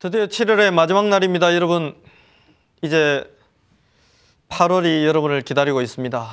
드디어 0.00 0.28
7월의 0.28 0.72
마지막 0.72 1.08
날입니다. 1.08 1.54
여러분, 1.54 1.94
이제 2.80 3.30
8월이 4.48 5.04
여러분을 5.04 5.42
기다리고 5.42 5.82
있습니다. 5.82 6.26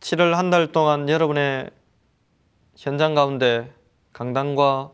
7월 0.00 0.32
한 0.32 0.50
달 0.50 0.72
동안 0.72 1.08
여러분의 1.08 1.70
현장 2.76 3.14
가운데 3.14 3.72
강단과 4.12 4.90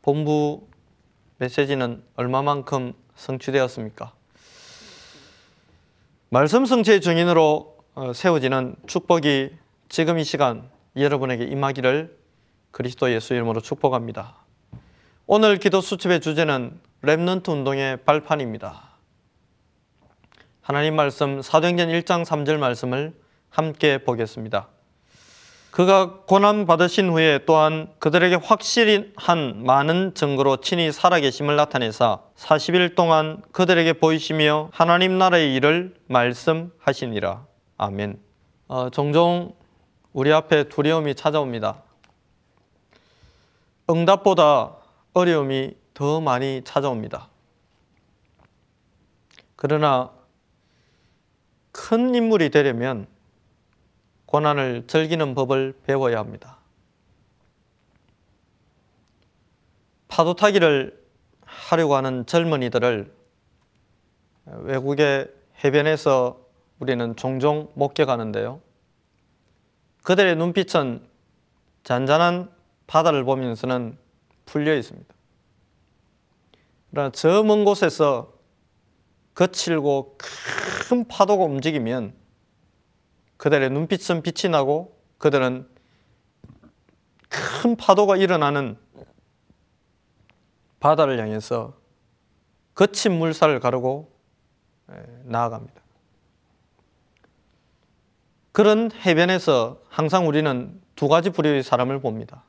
본부 0.00 0.66
메시지는 1.36 2.02
얼마만큼 2.16 2.94
성취되었습니까? 3.16 4.14
말씀 6.30 6.64
성취의 6.64 7.02
증인으로 7.02 7.76
어, 7.96 8.12
세워지는 8.14 8.76
축복이 8.86 9.50
지금 9.90 10.18
이 10.18 10.24
시간 10.24 10.70
여러분에게 10.96 11.44
임하기를 11.44 12.16
그리스도 12.70 13.12
예수 13.12 13.34
이름으로 13.34 13.60
축복합니다. 13.60 14.45
오늘 15.28 15.56
기도 15.56 15.80
수첩의 15.80 16.20
주제는 16.20 16.78
Remnant 17.02 17.48
운동의 17.48 17.96
발판입니다. 18.04 18.90
하나님 20.60 20.94
말씀 20.94 21.42
사도행전 21.42 21.88
1장 21.88 22.24
3절 22.24 22.58
말씀을 22.58 23.12
함께 23.50 23.98
보겠습니다. 23.98 24.68
그가 25.72 26.20
고난 26.28 26.64
받으신 26.64 27.10
후에 27.10 27.40
또한 27.44 27.88
그들에게 27.98 28.36
확실한 28.36 29.64
많은 29.64 30.14
증거로 30.14 30.58
친히 30.58 30.92
살아계심을 30.92 31.56
나타내사 31.56 32.20
40일 32.36 32.94
동안 32.94 33.42
그들에게 33.50 33.94
보이시며 33.94 34.68
하나님 34.72 35.18
나라의 35.18 35.56
일을 35.56 35.96
말씀하시니라. 36.06 37.44
아멘. 37.78 38.20
어, 38.68 38.90
종종 38.90 39.56
우리 40.12 40.32
앞에 40.32 40.68
두려움이 40.68 41.16
찾아옵니다. 41.16 41.82
응답보다 43.90 44.75
어려움이 45.16 45.74
더 45.94 46.20
많이 46.20 46.60
찾아옵니다. 46.62 47.30
그러나 49.56 50.12
큰 51.72 52.14
인물이 52.14 52.50
되려면 52.50 53.06
고난을 54.26 54.86
즐기는 54.86 55.34
법을 55.34 55.80
배워야 55.86 56.18
합니다. 56.18 56.58
파도 60.08 60.34
타기를 60.34 61.02
하려고 61.46 61.96
하는 61.96 62.26
젊은이들을 62.26 63.10
외국의 64.44 65.32
해변에서 65.64 66.44
우리는 66.78 67.16
종종 67.16 67.72
목격하는데요. 67.72 68.60
그들의 70.02 70.36
눈빛은 70.36 71.08
잔잔한 71.84 72.50
바다를 72.86 73.24
보면서는 73.24 74.04
풀려 74.46 74.74
있습니다. 74.74 75.14
그러나 76.90 77.10
저 77.10 77.42
먼 77.42 77.64
곳에서 77.64 78.32
거칠고 79.34 80.16
큰 80.88 81.06
파도가 81.06 81.44
움직이면 81.44 82.14
그들의 83.36 83.68
눈빛은 83.70 84.22
빛이 84.22 84.50
나고 84.50 84.98
그들은 85.18 85.68
큰 87.28 87.76
파도가 87.76 88.16
일어나는 88.16 88.78
바다를 90.80 91.20
향해서 91.20 91.76
거친 92.74 93.18
물살을 93.18 93.60
가르고 93.60 94.10
나아갑니다. 95.24 95.82
그런 98.52 98.90
해변에서 98.92 99.82
항상 99.88 100.26
우리는 100.28 100.80
두 100.94 101.08
가지 101.08 101.28
부류의 101.28 101.62
사람을 101.62 102.00
봅니다. 102.00 102.44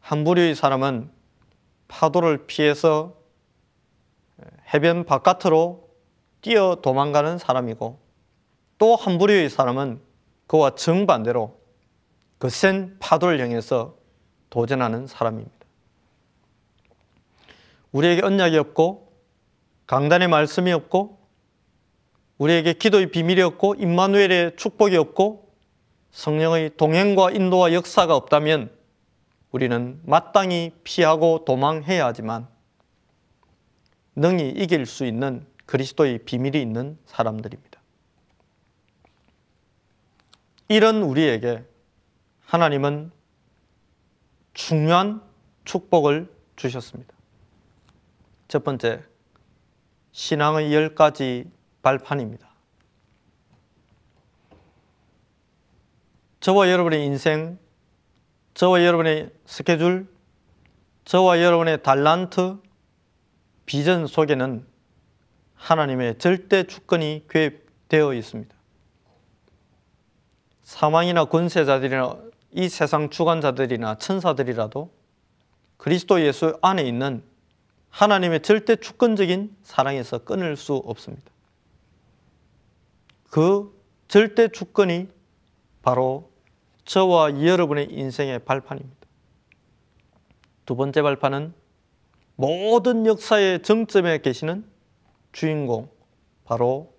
한 0.00 0.24
부류의 0.24 0.54
사람은 0.54 1.10
파도를 1.90 2.46
피해서 2.46 3.14
해변 4.72 5.04
바깥으로 5.04 5.88
뛰어 6.40 6.76
도망가는 6.80 7.36
사람이고 7.38 7.98
또 8.78 8.96
한 8.96 9.18
부류의 9.18 9.50
사람은 9.50 10.00
그와 10.46 10.74
정반대로 10.74 11.58
그 12.38 12.48
센 12.48 12.96
파도를 13.00 13.38
향해서 13.40 13.96
도전하는 14.48 15.06
사람입니다. 15.06 15.52
우리에게 17.92 18.22
언약이 18.24 18.56
없고 18.56 19.12
강단의 19.86 20.28
말씀이 20.28 20.72
없고 20.72 21.18
우리에게 22.38 22.72
기도의 22.72 23.10
비밀이 23.10 23.42
없고 23.42 23.74
임마누엘의 23.74 24.56
축복이 24.56 24.96
없고 24.96 25.50
성령의 26.12 26.76
동행과 26.76 27.32
인도와 27.32 27.74
역사가 27.74 28.16
없다면 28.16 28.70
우리는 29.52 30.00
마땅히 30.04 30.72
피하고 30.84 31.44
도망해야 31.44 32.06
하지만 32.06 32.46
능히 34.14 34.50
이길 34.50 34.86
수 34.86 35.04
있는 35.04 35.46
그리스도의 35.66 36.24
비밀이 36.24 36.60
있는 36.60 36.98
사람들입니다. 37.06 37.80
이런 40.68 41.02
우리에게 41.02 41.64
하나님은 42.46 43.10
중요한 44.54 45.22
축복을 45.64 46.32
주셨습니다. 46.56 47.14
첫 48.48 48.64
번째, 48.64 49.02
신앙의 50.12 50.74
열 50.74 50.94
가지 50.94 51.50
발판입니다. 51.82 52.48
저와 56.40 56.70
여러분의 56.70 57.04
인생, 57.04 57.58
저와 58.60 58.84
여러분의 58.84 59.30
스케줄, 59.46 60.06
저와 61.06 61.40
여러분의 61.40 61.82
달란트, 61.82 62.58
비전 63.64 64.06
속에는 64.06 64.66
하나님의 65.54 66.18
절대 66.18 66.64
주권이 66.64 67.24
개입되어 67.30 68.12
있습니다. 68.12 68.54
사망이나 70.62 71.24
권세자들이나 71.24 72.18
이 72.50 72.68
세상 72.68 73.08
주관자들이나 73.08 73.94
천사들이라도 73.94 74.92
그리스도 75.78 76.20
예수 76.20 76.58
안에 76.60 76.82
있는 76.82 77.24
하나님의 77.88 78.42
절대 78.42 78.76
주권적인 78.76 79.56
사랑에서 79.62 80.18
끊을 80.18 80.58
수 80.58 80.74
없습니다. 80.74 81.30
그 83.30 83.74
절대 84.06 84.48
주권이 84.48 85.08
바로 85.80 86.29
저와 86.90 87.40
여러분의 87.44 87.86
인생의 87.92 88.40
발판입니다. 88.40 89.06
두 90.66 90.74
번째 90.74 91.02
발판은 91.02 91.54
모든 92.34 93.06
역사의 93.06 93.62
정점에 93.62 94.18
계시는 94.18 94.68
주인공, 95.30 95.88
바로 96.44 96.92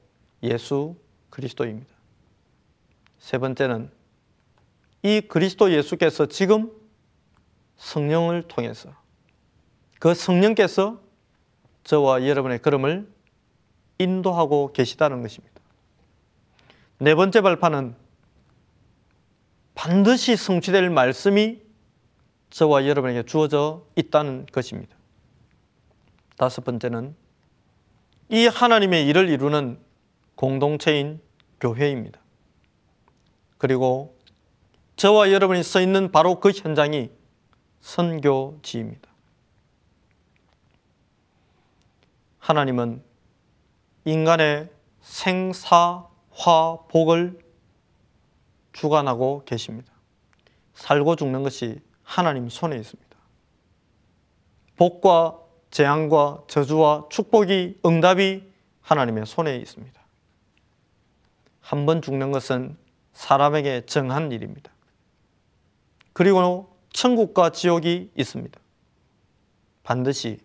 예수 0.44 0.96
그리스도입니다. 1.30 1.90
세 3.20 3.38
번째는 3.38 3.92
이 5.04 5.20
그리스도 5.20 5.74
예수께서 5.74 6.26
지금 6.28 6.72
성령을 7.76 8.44
통해서 8.44 8.96
그 10.00 10.14
성령께서 10.14 11.02
저와 11.84 12.26
여러분의 12.26 12.62
걸음을 12.62 13.12
인도하고 13.98 14.72
계시다는 14.72 15.22
것입니다. 15.22 15.60
네 16.98 17.14
번째 17.14 17.42
발판은 17.42 18.01
반드시 19.82 20.36
성취될 20.36 20.92
말씀이 20.92 21.60
저와 22.52 22.86
여러분에게 22.86 23.24
주어져 23.24 23.84
있다는 23.96 24.46
것입니다. 24.52 24.96
다섯 26.38 26.64
번째는 26.64 27.16
이 28.30 28.46
하나님의 28.46 29.08
일을 29.08 29.28
이루는 29.30 29.80
공동체인 30.36 31.20
교회입니다. 31.60 32.20
그리고 33.58 34.16
저와 34.98 35.32
여러분이 35.32 35.64
서 35.64 35.82
있는 35.82 36.12
바로 36.12 36.40
그 36.40 36.52
현장이 36.52 37.10
선교지입니다. 37.80 39.10
하나님은 42.38 43.02
인간의 44.06 44.70
생사화복을 45.02 46.12
주관하고 48.74 49.44
계십니다. 49.46 49.92
살고 50.74 51.16
죽는 51.16 51.44
것이 51.44 51.80
하나님 52.04 52.50
손에 52.50 52.78
있습니다. 52.78 53.18
복과 54.78 55.38
재앙과 55.70 56.44
저주와 56.48 57.06
축복이 57.10 57.80
응답이 57.86 58.44
하나님의 58.82 59.26
손에 59.26 59.56
있습니다. 59.58 60.02
한 61.62 61.86
번 61.86 62.02
죽는 62.02 62.32
것은 62.32 62.78
사람에게 63.14 63.86
정한 63.86 64.32
일입니다. 64.32 64.72
그리고 66.14 66.76
천국과 66.92 67.52
지옥이 67.52 68.12
있습니다. 68.16 68.60
반드시 69.84 70.40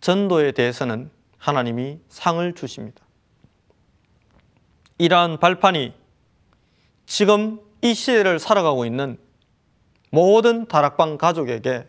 전도에 0.00 0.52
대해서는 0.52 1.10
하나님이 1.38 2.00
상을 2.08 2.54
주십니다. 2.54 3.02
이러한 4.98 5.38
발판이 5.40 5.94
지금 7.06 7.60
이 7.82 7.94
시대를 7.94 8.38
살아가고 8.38 8.84
있는 8.84 9.18
모든 10.10 10.66
다락방 10.66 11.18
가족에게 11.18 11.86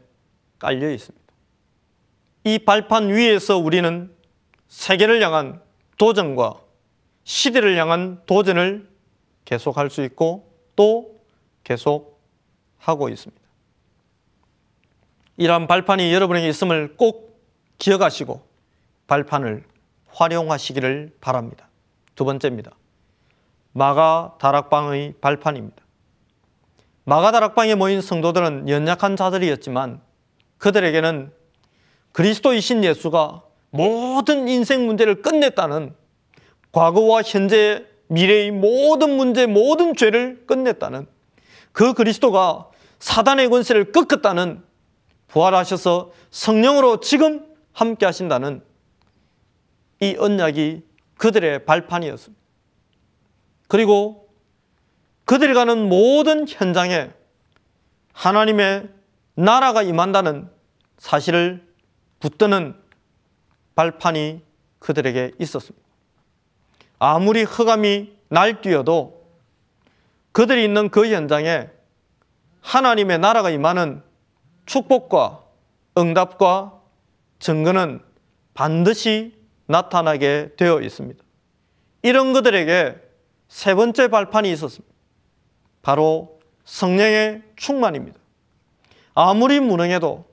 깔려 0.59 0.91
있습니다. 0.91 1.25
이 2.45 2.59
발판 2.59 3.09
위에서 3.09 3.57
우리는 3.57 4.15
세계를 4.67 5.21
향한 5.21 5.61
도전과 5.97 6.61
시대를 7.23 7.77
향한 7.77 8.21
도전을 8.25 8.89
계속할 9.45 9.89
수 9.89 10.03
있고 10.03 10.51
또 10.75 11.19
계속하고 11.63 13.09
있습니다. 13.09 13.43
이러한 15.37 15.67
발판이 15.67 16.13
여러분에게 16.13 16.47
있음을 16.49 16.95
꼭 16.95 17.41
기억하시고 17.77 18.41
발판을 19.07 19.63
활용하시기를 20.07 21.17
바랍니다. 21.21 21.69
두 22.15 22.25
번째입니다. 22.25 22.71
마가 23.77 24.33
다락방의 24.39 25.13
발판입니다. 25.21 25.83
마가 27.03 27.31
다락방에 27.31 27.75
모인 27.75 28.01
성도들은 28.01 28.69
연약한 28.69 29.15
자들이었지만 29.15 30.01
그들에게는 30.57 31.31
그리스도이신 32.11 32.83
예수가 32.83 33.43
모든 33.69 34.47
인생 34.47 34.87
문제를 34.87 35.21
끝냈다는 35.21 35.93
과거와 36.71 37.21
현재 37.21 37.85
미래의 38.07 38.49
모든 38.49 39.15
문제 39.15 39.45
모든 39.45 39.95
죄를 39.95 40.47
끝냈다는 40.47 41.05
그 41.71 41.93
그리스도가 41.93 42.71
사단의 42.97 43.49
권세를 43.49 43.91
꺾었다는 43.91 44.63
부활하셔서 45.27 46.13
성령으로 46.31 46.99
지금 47.01 47.45
함께 47.73 48.07
하신다는 48.07 48.63
이 49.99 50.15
언약이 50.17 50.81
그들의 51.19 51.65
발판이었습니다. 51.65 52.46
그리고 53.67 54.29
그들이 55.25 55.53
가는 55.53 55.89
모든 55.89 56.47
현장에 56.47 57.11
하나님의 58.13 58.89
나라가 59.35 59.83
임한다는 59.83 60.49
사실을 60.97 61.67
붙드는 62.19 62.75
발판이 63.75 64.41
그들에게 64.79 65.33
있었습니다. 65.39 65.85
아무리 66.99 67.43
흑암이 67.43 68.11
날뛰어도 68.29 69.27
그들이 70.31 70.63
있는 70.63 70.89
그 70.89 71.11
현장에 71.11 71.69
하나님의 72.61 73.19
나라가 73.19 73.49
임하는 73.49 74.01
축복과 74.65 75.43
응답과 75.97 76.81
증거는 77.39 78.01
반드시 78.53 79.35
나타나게 79.67 80.51
되어 80.57 80.81
있습니다. 80.81 81.23
이런 82.01 82.33
그들에게 82.33 83.06
세 83.47 83.75
번째 83.75 84.09
발판이 84.09 84.51
있었습니다. 84.51 84.93
바로 85.81 86.39
성령의 86.65 87.43
충만입니다. 87.55 88.19
아무리 89.13 89.59
무능해도, 89.59 90.25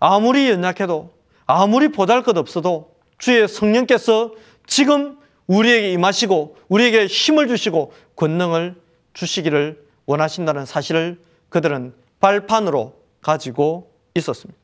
아무리 0.00 0.50
연약해도, 0.50 1.12
아무리 1.46 1.88
보잘 1.88 2.22
것 2.22 2.36
없어도 2.36 2.94
주의 3.18 3.46
성령께서 3.46 4.32
지금 4.66 5.18
우리에게 5.46 5.92
임하시고 5.92 6.56
우리에게 6.68 7.06
힘을 7.06 7.46
주시고 7.46 7.92
권능을 8.16 8.80
주시기를 9.12 9.86
원하신다는 10.06 10.64
사실을 10.64 11.22
그들은 11.50 11.94
발판으로 12.20 12.94
가지고 13.20 13.92
있었습니다. 14.14 14.58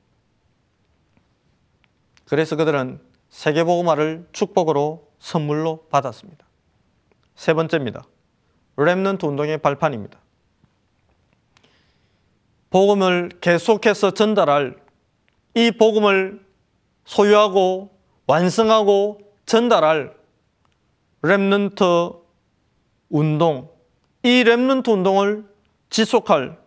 그래서 2.25 2.56
그들은 2.56 3.00
세계복음화를 3.28 4.28
축복으로 4.32 5.08
선물로 5.19 5.87
받았습니다. 5.90 6.48
세 7.38 7.55
번째입니다. 7.55 8.02
Remnant 8.75 9.23
운동의 9.23 9.58
발판입니다. 9.58 10.19
복음을 12.70 13.31
계속해서 13.40 14.11
전달할 14.11 14.76
이 15.55 15.70
복음을 15.70 16.44
소유하고 17.05 17.90
완성하고 18.26 19.20
전달할 19.46 20.17
Remnant 21.23 22.20
운동, 23.08 23.70
이 24.25 24.43
Remnant 24.43 24.88
운동을 24.88 25.46
지속할 25.90 26.58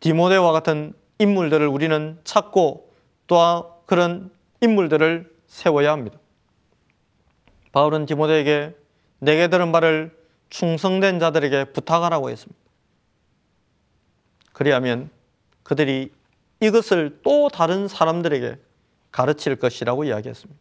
디모데와 0.00 0.50
같은 0.50 0.94
인물들을 1.20 1.64
우리는 1.68 2.18
찾고 2.24 2.92
또 3.28 3.84
그런 3.86 4.32
인물들을 4.62 5.32
세워야 5.46 5.92
합니다. 5.92 6.18
바울은 7.70 8.06
디모데에게 8.06 8.74
내게 9.18 9.48
들은 9.48 9.72
바를 9.72 10.16
충성된 10.50 11.18
자들에게 11.18 11.72
부탁하라고 11.72 12.30
했습니다. 12.30 12.58
그리하면 14.52 15.10
그들이 15.62 16.12
이것을 16.60 17.20
또 17.22 17.48
다른 17.48 17.88
사람들에게 17.88 18.56
가르칠 19.12 19.56
것이라고 19.56 20.04
이야기했습니다. 20.04 20.60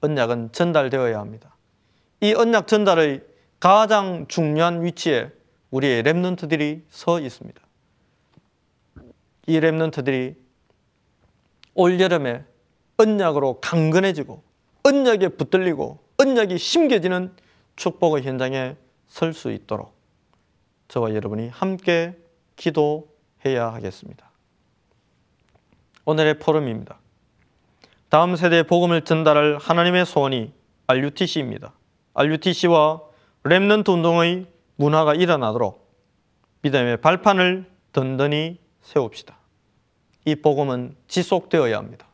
언약은 0.00 0.52
전달되어야 0.52 1.18
합니다. 1.18 1.54
이 2.20 2.34
언약 2.34 2.66
전달의 2.66 3.22
가장 3.60 4.26
중요한 4.28 4.84
위치에 4.84 5.30
우리의 5.70 6.02
랩런트들이 6.02 6.82
서 6.88 7.20
있습니다. 7.20 7.60
이 9.46 9.60
랩런트들이 9.60 10.36
올 11.74 12.00
여름에 12.00 12.44
언약으로 12.96 13.60
강건해지고 13.60 14.42
언약에 14.84 15.28
붙들리고 15.28 15.98
언약이 16.18 16.58
심겨지는 16.58 17.34
축복의 17.76 18.22
현장에 18.22 18.76
설 19.08 19.32
수 19.32 19.52
있도록 19.52 19.94
저와 20.88 21.14
여러분이 21.14 21.48
함께 21.48 22.16
기도해야 22.56 23.72
하겠습니다. 23.72 24.30
오늘의 26.04 26.38
포럼입니다. 26.38 26.98
다음 28.08 28.36
세대의 28.36 28.64
복음을 28.64 29.02
전달할 29.02 29.58
하나님의 29.58 30.06
소원이 30.06 30.52
RUTC입니다. 30.86 31.72
RUTC와 32.14 33.00
Remnant 33.44 33.88
운동의 33.88 34.46
문화가 34.76 35.14
일어나도록 35.14 35.84
믿음의 36.62 36.98
발판을 36.98 37.70
든든히 37.92 38.58
세웁시다. 38.82 39.38
이 40.26 40.34
복음은 40.36 40.96
지속되어야 41.08 41.76
합니다. 41.76 42.06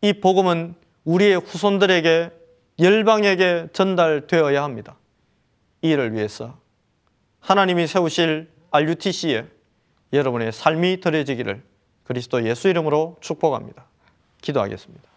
이 0.00 0.12
복음은 0.14 0.74
우리의 1.04 1.36
후손들에게 1.40 2.30
열방에게 2.78 3.68
전달되어야 3.72 4.62
합니다. 4.62 4.96
이를 5.82 6.12
위해서 6.12 6.58
하나님이 7.40 7.86
세우실 7.86 8.50
RUTC에 8.70 9.46
여러분의 10.12 10.52
삶이 10.52 11.00
드려지기를 11.00 11.62
그리스도 12.04 12.44
예수 12.44 12.68
이름으로 12.68 13.16
축복합니다. 13.20 13.84
기도하겠습니다. 14.40 15.08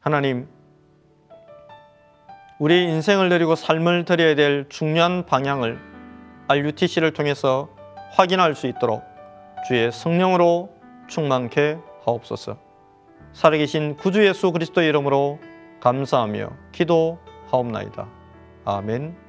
하나님, 0.00 0.48
우리 2.58 2.84
인생을 2.84 3.28
드리고 3.28 3.54
삶을 3.54 4.04
드려야 4.04 4.34
될 4.34 4.66
중요한 4.68 5.26
방향을 5.26 5.78
RUTC를 6.48 7.12
통해서 7.12 7.68
확인할 8.12 8.54
수 8.54 8.66
있도록 8.66 9.02
주의 9.66 9.92
성령으로 9.92 10.74
충만케 11.08 11.78
하옵소서. 12.04 12.58
살아계신 13.32 13.96
구주 13.96 14.26
예수 14.26 14.50
그리스도 14.50 14.82
이름으로 14.82 15.38
감사하며 15.80 16.50
기도하옵나이다. 16.72 18.08
아멘. 18.64 19.27